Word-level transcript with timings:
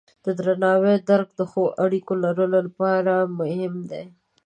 د 0.25 0.27
درناوي 0.39 0.95
درک 1.09 1.29
د 1.39 1.41
ښو 1.51 1.63
اړیکو 1.83 2.13
لرلو 2.23 2.59
لپاره 2.67 3.13
مهم 3.39 3.73
دی. 3.91 4.05